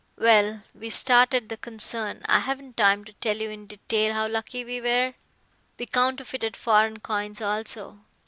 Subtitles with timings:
[0.17, 2.23] "Well, we started the concern.
[2.25, 5.13] I haven't time to tell you in detail how lucky we were.
[5.77, 7.99] We counterfeited foreign coins also.